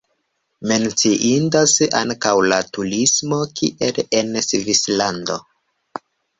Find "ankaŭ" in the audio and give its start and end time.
1.99-2.33